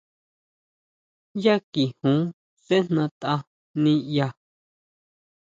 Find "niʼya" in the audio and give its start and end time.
3.81-4.27